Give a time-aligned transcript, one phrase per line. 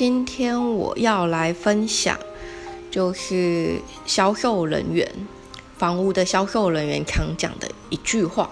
[0.00, 2.18] 今天我要来分享，
[2.90, 5.06] 就是销售人员，
[5.76, 8.48] 房屋的销售人员常讲的一句话。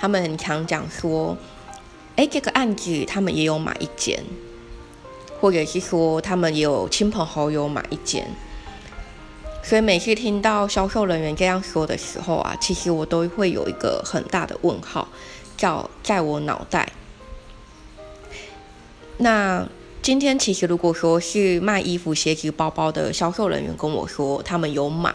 [0.00, 1.36] 他们很常讲说
[2.18, 4.20] ：“哎，这个案子他们也有买一间，
[5.40, 8.28] 或者是说他们也有亲朋好友买一间。”
[9.62, 15.06] 所以每次听到销售人员这样说的时候啊，其实我都会有一个很大的问号，
[15.56, 16.90] 叫在我脑袋。
[19.18, 19.64] 那
[20.04, 25.14] 今天其实如果说是卖衣服、鞋子、包包的销售人员跟我说他们有买，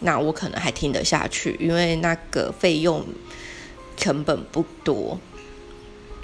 [0.00, 3.02] 那我可能还听得下去，因为那个费用
[3.96, 5.18] 成本不多，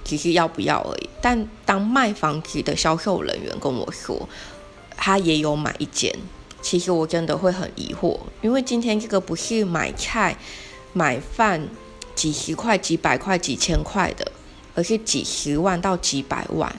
[0.05, 1.09] 只是要不要而已。
[1.23, 4.29] 但当卖房子的销售人员跟我说
[4.95, 6.15] 他也有买一间，
[6.61, 10.37] 其实我真的会很疑惑，因为今天这个不是买菜、
[10.93, 11.67] 买饭
[12.15, 14.31] 几十块、几百块、几千块的，
[14.75, 16.71] 而是几十万到几百万。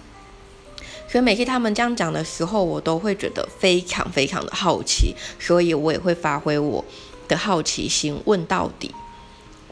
[1.10, 6.84] 所以每次他们这样讲的时候，我都会觉得非常非常的好奇，所以我也会发挥我
[7.30, 8.94] 的好奇心，问到底，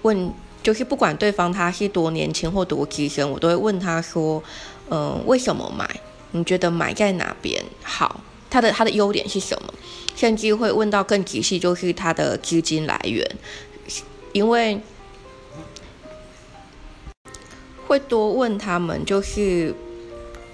[0.04, 4.42] 问就是不管对方他是多年轻或多资深，我都会问他说，
[4.90, 5.90] 嗯，为什么买？
[6.32, 8.22] 你觉得买在哪边好？
[8.50, 9.74] 他的他的优点是什么？
[10.16, 13.30] 甚至会问到更仔细，就是他的资金来源，
[14.32, 14.80] 因为
[17.88, 19.76] 会多问他们，就是。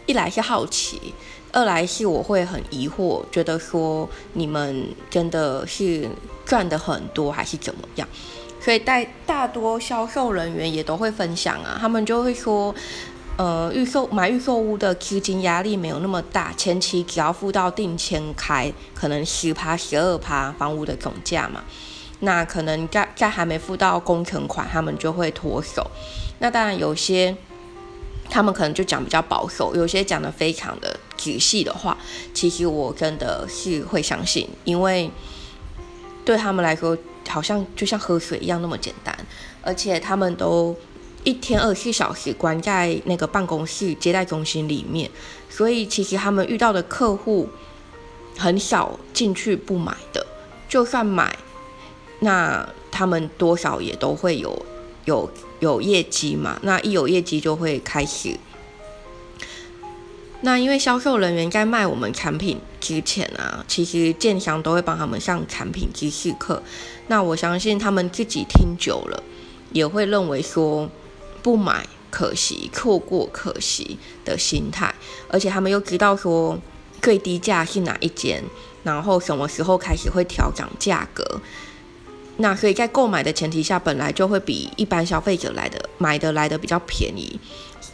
[0.08, 1.14] 一来是好奇，
[1.52, 6.10] 二来是我会很疑惑，觉得说你们真的是
[6.46, 8.08] 赚的很多还是怎么样？
[8.60, 12.74] 所以大大多销售人员也都会分享啊，他们就会说，
[13.38, 21.64] 呃，预售买预售屋的资金压力没有那么大，前期只要付到定签开，可能十趴十二趴房屋的总价嘛，
[22.20, 25.90] 那可能在在还没付到工程款，他们就会脱手。
[26.40, 27.36] 那当然有些。
[28.32, 31.98] 他们可能就讲比较保守，有些讲的非常的仔细的话，
[32.34, 35.12] 其实我真的是会相信，因为
[36.24, 39.14] 对他们来说，好像就像喝水一样那么简单，
[39.62, 40.74] 而且他们都
[41.26, 45.12] 一天二十四小时关在那个办公室接待中心里面，
[45.50, 47.50] 所以其实他们遇到的客户
[48.38, 50.26] 很少进去不买的，
[50.70, 51.38] 就算买，
[52.22, 54.66] 那他们多少也都会有
[55.04, 55.30] 有。
[55.62, 56.60] 有业绩嘛？
[56.64, 58.38] 那一有业绩就会开始。
[60.42, 66.64] 那因为销售人员在卖我们产品之前啊，其实建商都会帮他们上产品知识课。
[67.08, 69.24] 那我相信他们自己听久了，
[69.72, 70.90] 也会认为说
[71.44, 74.96] 不买可惜，错过可惜的心态。
[75.30, 76.60] 而且他们又知道说
[77.04, 78.44] 最低价是哪一间，
[78.84, 81.40] 然后什么时候开始会调涨价格。
[82.38, 87.40] 那所以在购买的前提下，本来就会比一般消费者来的买的来的比较便宜，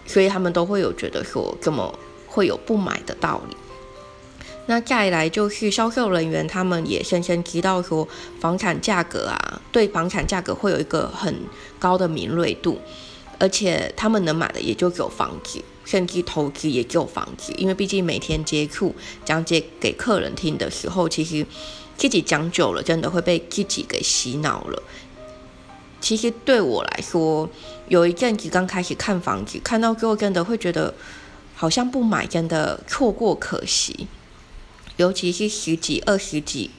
[0.05, 1.93] 所以他们都会有觉得说怎么
[2.27, 3.57] 会有不买的道理。
[4.67, 8.07] 那再来就是销售人员，他们也深深知道说
[8.39, 11.35] 房产价格啊，对房产价格会有一个很
[11.77, 12.79] 高的敏锐度，
[13.39, 18.95] 而且他们能买的也就只有房子，甚至投资也就房子，因为毕竟每天接触
[19.25, 21.45] 讲解给客人听的时候，其实。
[21.97, 24.83] 自己讲久了，真的会被自己给洗脑了。
[25.99, 27.49] 其实对我来说，
[27.87, 30.93] 有一阵子刚开始看房子，看到之后真的会觉得，
[31.55, 34.07] 好像不买真的错过可惜。
[34.97, 36.69] 尤其是十几、二十几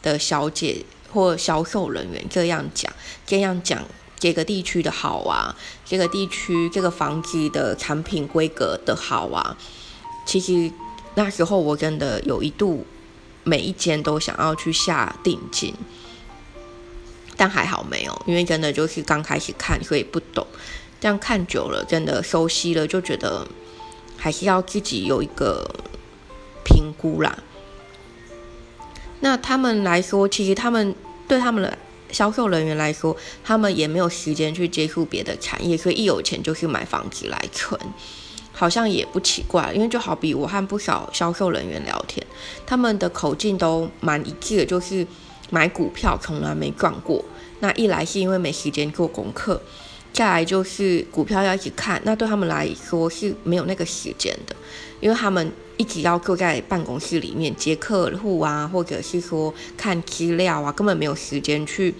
[0.00, 2.92] 的小姐或销售人员这样讲，
[3.26, 3.84] 这样讲
[4.16, 9.56] 这个地区的好啊，这个地区这个房子的产品规格的好啊。
[10.24, 10.70] 其实
[11.16, 12.86] 那时候我真的有一度。
[13.48, 15.74] 每一间都想要去下定金，
[17.34, 20.46] 但还好没有，因为真的就是刚开始看，所以不懂。
[21.00, 23.46] 这样看久了，真的熟悉了，就觉得
[24.16, 25.64] 还是要自己有一个
[26.64, 27.38] 评估啦。
[29.20, 30.94] 那他们来说，其实他们
[31.26, 31.78] 对他们的
[32.10, 37.80] 销售人员来说，他们也没有时间去接触别的产业，所以一有钱就是买房子来存。
[38.58, 42.26] 好像也不奇怪，因为就好比我和不少销售人员聊天，
[42.66, 45.06] 他们的口径都蛮一致的，就是
[45.50, 47.24] 买股票从来没赚过。
[47.60, 49.62] 那一来是因为没时间做功课，
[50.12, 54.56] 再来就是股票要一直看，那对他们来说是没有那个时间的，
[54.98, 61.94] 因为他们一直要坐在办公室里面接客户啊，或者是说看资料啊，根本没有时间去，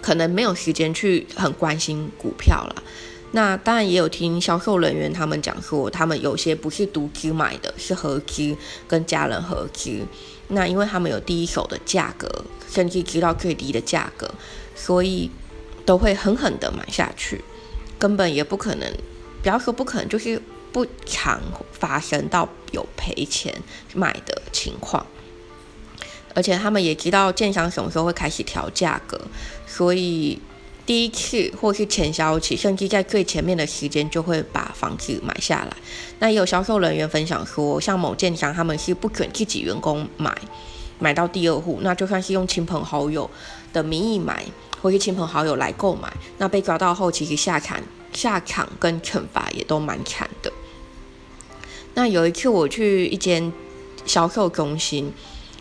[0.00, 2.82] 可能没有时间去很关心股票了。
[3.32, 10.00] 那当然也有听销售人员他们讲说，他们有些不是独资买的，是合资跟家人合资。
[10.48, 12.26] 那因为他们有第一手的价格，
[12.70, 14.30] 甚至知道最低的价格，
[14.74, 15.30] 所以
[15.84, 17.44] 都会狠狠的买下去，
[17.98, 18.90] 根本也不可能，
[19.42, 20.40] 不要说不可能，就是
[20.72, 21.38] 不常
[21.70, 23.54] 发生到有赔钱
[23.94, 25.06] 买的情况。
[26.34, 29.20] 而且他们也知道建商什么时候会开始调价格，
[29.66, 30.38] 所以
[30.88, 35.76] 第一次或是前销期，甚至在最前面的时间就会把房子买下来。
[36.18, 40.34] 那也有销售人员分享说，像某建商他们是不准自己员工买，
[40.98, 43.28] 买到第二户，那就算是用亲朋好友
[43.70, 44.42] 的名义买，
[44.80, 47.82] 或是亲朋好友来购买，那被抓到后，其实下砍
[48.14, 50.50] 下场跟惩罚也都蛮惨的。
[51.92, 53.52] 那有一次我去一间
[54.06, 55.12] 销售中心。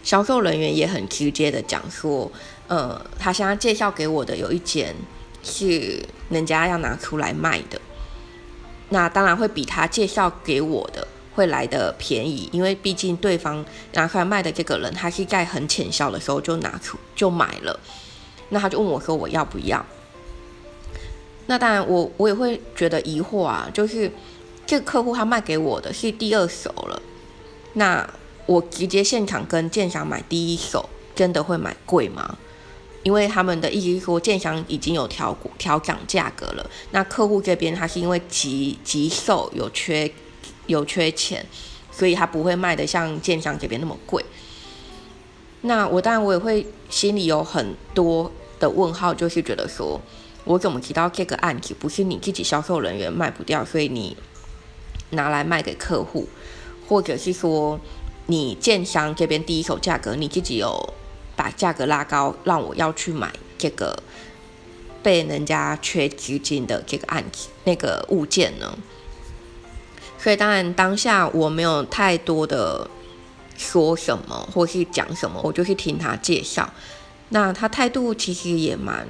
[0.03, 2.31] 销售人员也很直接的讲说，
[2.69, 4.95] 呃，他现在介绍给我的有一间
[5.47, 5.99] 是
[6.29, 7.79] 人家要拿出来卖的，
[8.89, 17.79] 那当然会比他介绍给我的会来的便宜，因为毕竟对方拿出来卖的这个人，他是在很浅销的时候就拿出就买了，
[18.49, 19.83] 那他就问我说我要不要？
[21.47, 24.11] 那当然我我也会觉得疑惑啊，就是
[24.65, 27.01] 这个客户他卖给我的是第二手了，
[27.73, 28.07] 那。
[28.47, 32.37] 我直接现场跟建商买第一手，真的会买贵吗？
[33.07, 36.69] 因为他们的意思是说，建商已经有调调涨价格了。
[36.91, 40.11] 那客户这边他是因为急急售有缺
[40.65, 41.45] 有缺钱，
[41.89, 44.21] 所以他不会卖的像建商这边那么贵。
[45.61, 49.97] 那我当然我也会心里有很多的问号，就是觉得说，
[50.43, 54.17] 我怎么提到这个案子不是你自己销售人员卖不掉，所以你
[55.11, 56.27] 拿来卖给客户，
[56.89, 57.79] 或者是说？
[58.29, 60.93] 你建商这边第一手价格，你自己有
[61.37, 63.97] 把价格拉高，让我要去买这个
[65.01, 68.77] 被人家缺资金的这个案子那个物件呢？
[70.19, 72.89] 所以当然当下我没有太多的
[73.55, 76.69] 说什么或是讲什么，我就去听他介绍。
[77.29, 79.07] 那他态度其实也蛮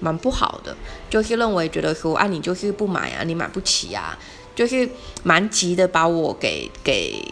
[0.00, 0.76] 蛮不好的，
[1.08, 4.18] 就是认为觉得说啊你就是不买啊，你买不起啊，
[4.56, 4.88] 就是
[5.22, 7.22] 蛮急的把我给给。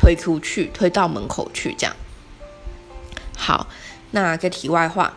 [0.00, 1.94] 推出去，推到门口去，这样。
[3.38, 3.68] 好，
[4.10, 5.16] 那个题外话，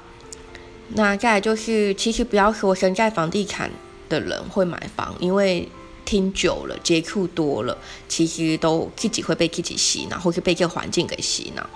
[0.90, 3.70] 那再来就是，其实不要说身在房地产
[4.08, 5.68] 的人会买房，因为
[6.06, 7.76] 听久了，接触多了，
[8.08, 11.68] 其实都自己会被自己洗脑，或是被这个环境给洗脑。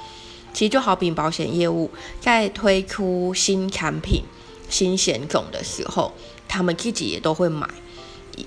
[0.53, 1.89] 其实就好比保险业务
[2.21, 4.23] 在推出新产品、
[4.69, 6.13] 新险种的时候，
[6.47, 7.67] 他们自己也都会买，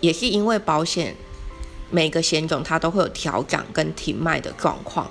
[0.01, 1.17] 也是因为保险。
[1.91, 5.11] 每个险种它都会有调涨跟停卖的状况，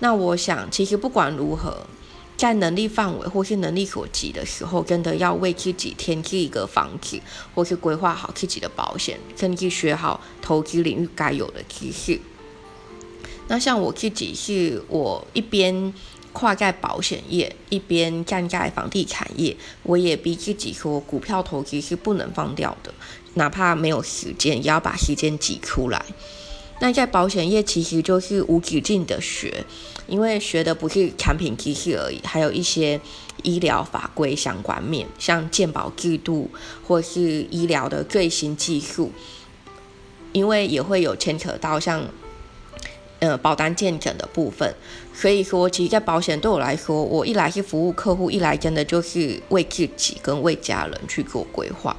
[0.00, 1.86] 那我想其实不管如何，
[2.36, 7.18] 在能力范围或是能力所及的时候，真的要为自己添置一个房子，
[7.54, 12.20] 或是规划好自己的保险，甚至学好投资领域该有的知识。
[13.48, 15.94] 那像我自己是我一边
[16.32, 22.92] 跨在保险业，一边站在房地产业，我也逼自己说，股票投资是不能放掉的。
[23.34, 26.04] 哪怕没有时间，也要把时间挤出来。
[26.80, 29.64] 那在保险业，其实就是无止境的学，
[30.06, 33.00] 因为学的不是产品知识而已，还有一些
[33.42, 36.50] 医疗法规相关面，像健保制度
[36.86, 39.10] 或是医疗的最新技术。
[40.32, 42.04] 因为也会有牵扯到像
[43.20, 44.74] 呃保单鉴诊的部分，
[45.14, 51.96] 所以说，其实，在保险对我来说，我一来是服务客户，一来真的就是为自己跟为家人去做规划。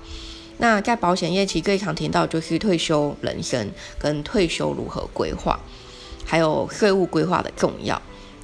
[0.60, 5.60] 那在保险业，其实最常听到就是退休人生跟退休如何规划，
[6.26, 8.02] 还有税务规划的重要。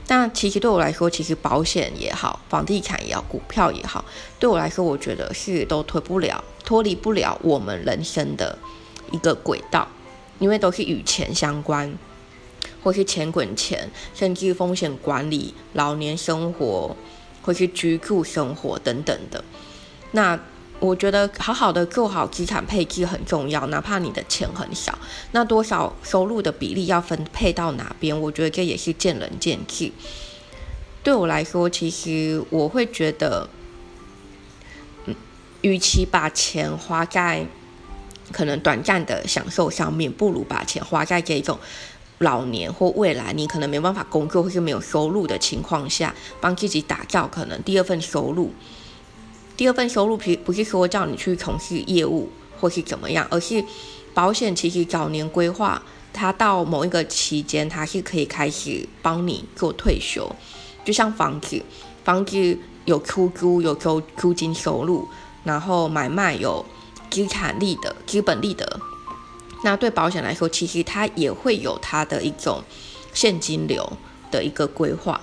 [0.07, 4.03] 那其实对我来说，其实保险也好，房地产也好，股票也好，
[4.37, 8.57] 对我来说，我觉得是都脱不了、脱离不了我们人生的
[9.11, 9.87] 一个轨道，
[10.39, 11.91] 因为都是与钱相关，
[12.83, 16.95] 或是钱滚钱，甚至风险管理、老年生活
[17.41, 19.43] 或是居住生活等等的。
[20.11, 20.37] 那
[20.83, 24.99] 我觉得好好的做好资产配置很重要，哪怕你的钱很少，
[25.31, 29.89] 那多少收入的比例要分配到哪边，我觉得这也是见仁见智。
[31.01, 33.47] 对我来说，其实我会觉得，
[35.05, 35.15] 嗯，
[35.61, 37.45] 与其把钱花在
[38.33, 41.57] 可能短暂的享受上面，不如把钱花在这种
[42.17, 48.51] 老年或未来你可能没办法工作或是没有收入的情况下，帮自己打造可能第二份收入。
[49.55, 52.29] 第二份收入，不不是说叫你去从事业务
[52.59, 53.63] 或是怎么样，而是
[54.13, 55.81] 保险其实早年规划，
[56.11, 60.29] 它到某一个期间，它是可以开始帮你做退休。
[60.83, 61.61] 就像房子，
[62.03, 65.07] 房子有出租有收租金收入，
[65.43, 66.65] 然后买卖有
[67.09, 68.79] 资产利的资本利得。
[69.63, 72.61] 那对保险来说，其实它也会有它的一种
[73.13, 73.97] 现金流
[74.29, 75.21] 的一个规划。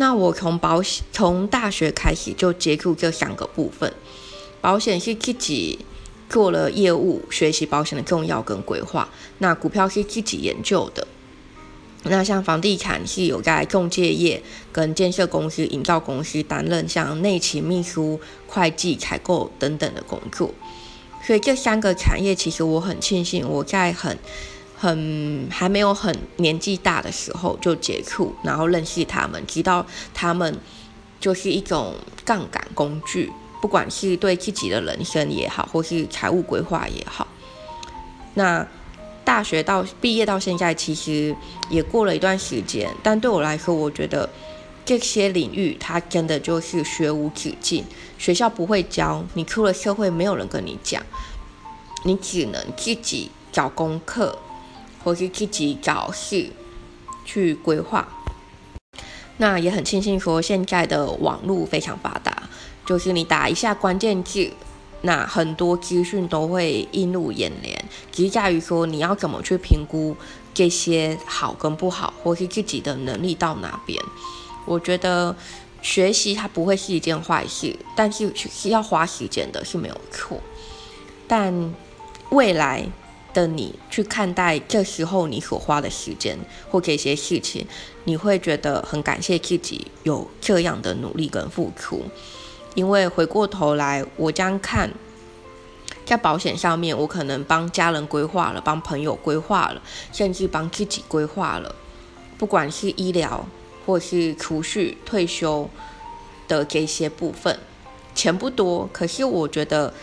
[0.00, 3.92] 那我从保险从大学开始就接触这三个部分，
[4.62, 5.78] 保险是自己
[6.26, 9.06] 做了业务，学习保险的重要跟规划。
[9.40, 11.06] 那股票是自己研究的。
[12.04, 14.42] 那像房地产是有在中介业
[14.72, 20.50] 跟建设公司、营造公司担任像内勤、秘书、会计、采购等等的工作。
[21.22, 24.16] 所以这三个产业，其实我很庆幸我在很
[24.80, 29.84] 很还没有很年纪大的时候就接触，然后认识他们，知道
[30.14, 30.58] 他们
[31.20, 31.92] 就是一种
[32.24, 37.28] 杠杆工具，不管是对自己的人生也好，或是财务规划也好。
[38.32, 38.66] 那
[39.22, 41.36] 大学到毕业到现在，其实
[41.68, 44.26] 也过了一段时间，但对我来说，我觉得
[44.86, 47.84] 这些领域它真的就是学无止境，
[48.16, 51.02] 学校不会教，你出了社会没有人跟你讲，
[52.04, 54.38] 你只能自己找功课。
[55.02, 56.50] 或是自己找事
[57.24, 58.06] 去规划，
[59.38, 62.42] 那也很庆幸说现在的网络非常发达，
[62.84, 64.50] 就是你打一下关键字，
[65.02, 70.14] 那很多资讯都会映入眼帘，只是在于说你要怎么去评估
[70.52, 73.98] 这些好跟不好，或是自己的能力到哪边。
[74.66, 75.34] 我觉得
[75.80, 80.38] 学习它不会是一件坏事，但是是要花时间的，是没有错。
[81.26, 81.74] 但
[82.30, 82.86] 未来。
[83.32, 86.38] 的你去看待这时候你所花的时间
[86.70, 87.66] 或这些事情，
[88.04, 92.02] 你会觉得很感谢自己有这样的努力跟付出，
[92.74, 94.90] 因为回过头来我将看，
[96.04, 99.80] 在保险上面，我可能帮家人规划了，帮朋友规划了，
[100.12, 101.74] 甚至帮自己规划了，
[102.36, 103.46] 不管是医疗
[103.86, 105.70] 或是储蓄、退休
[106.48, 107.56] 的这些部分，
[108.14, 109.94] 钱不多，可是我觉得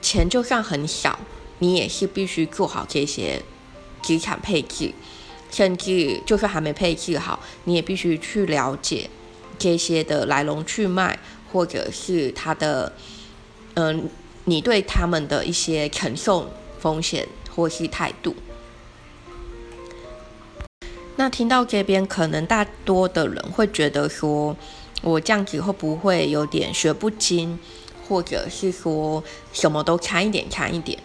[0.00, 1.18] 钱就算很小。
[1.58, 3.42] 你也是必须做好这些
[4.02, 4.92] 资产配置，
[5.50, 9.08] 甚至就算还没配置好，你也必须去了解
[9.58, 11.18] 这些的来龙去脉，
[11.52, 12.92] 或者是它的，
[13.74, 14.08] 嗯，
[14.44, 18.34] 你对他们的一些承受风险或是态度。
[21.16, 24.54] 那听到这边，可能大多的人会觉得说，
[25.00, 27.58] 我这样子会不会有点学不精，
[28.06, 30.98] 或者是说什么都看一点看一点？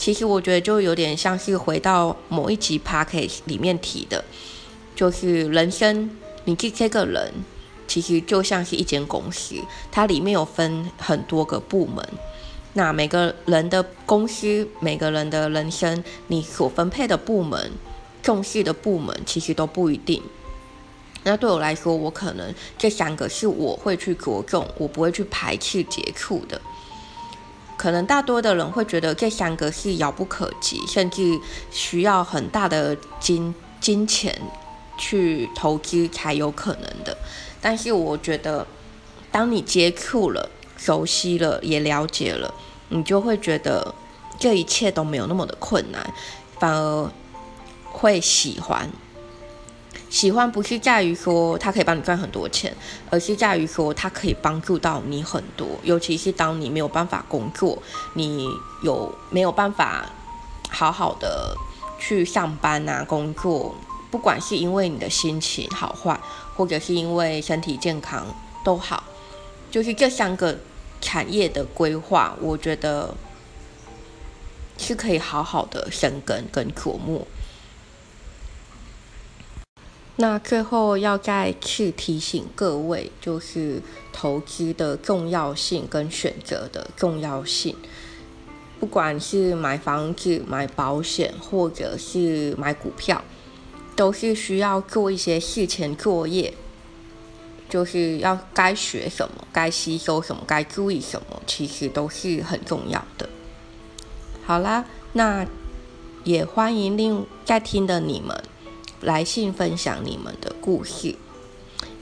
[0.00, 4.24] 其实我觉得就有点像是回到某一集 p a c k a g e 里面提的，
[4.96, 6.08] 就是人生，
[6.46, 7.30] 你这这个人，
[7.86, 9.56] 其实就像是一间公司，
[9.92, 12.02] 它里面有分很多个部门，
[12.72, 17.70] 那每个人的公司，每个人的人生，你所分配的部门，
[18.22, 20.22] 重视的部门，其实都不一定。
[21.24, 26.58] 那对我来说，我可能这三个是我会去着重，我不会去排斥接触的。
[27.80, 34.38] 可能大多的人会觉得这三个是遥不可及，甚至需要很大的金金钱
[34.98, 37.16] 去投资才有可能的。
[37.58, 38.66] 但是我觉得，
[39.32, 42.52] 当你接触了、熟悉了、也了解了，
[42.90, 43.94] 你就会觉得
[44.38, 46.12] 这一切都没有那么的困难，
[46.58, 47.10] 反而
[47.90, 48.90] 会喜欢。
[50.10, 52.76] 喜欢不是在于说它可以帮你赚很多钱，
[53.08, 55.68] 而是在于说它可以帮助到你很多。
[55.84, 57.80] 尤其是当你没有办法工作，
[58.14, 58.48] 你
[58.82, 60.10] 有没有办法
[60.68, 61.56] 好好的
[61.98, 63.04] 去上班啊？
[63.04, 63.72] 工作，
[64.10, 66.20] 不管是因为你的心情好坏，
[66.56, 68.26] 或者是因为身体健康
[68.64, 69.04] 都好，
[69.70, 70.58] 就是这三个
[71.00, 73.14] 产业的规划，我觉得
[74.76, 77.24] 是可以好好的生根跟琢磨。
[80.20, 83.80] 那最后要再次提醒各位，就是
[84.12, 87.74] 投资的重要性跟选择的重要性。
[88.78, 93.24] 不管是买房子、买保险，或者是买股票，
[93.96, 96.52] 都是需要做一些事前作业，
[97.70, 103.26] 就是要该学什么、该吸收什么、该注意什么，其实都是很重要的。
[104.44, 104.84] 好啦，
[105.14, 105.46] 那
[106.24, 108.38] 也欢迎另在听的你们。
[109.00, 111.14] 来信分享你们的故事。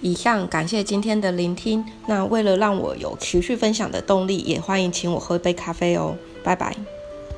[0.00, 1.84] 以上感谢今天的聆听。
[2.06, 6.16] 那为了让我有持续分享的动力，也欢迎请我喝一杯咖啡哦。
[6.44, 6.97] 拜拜。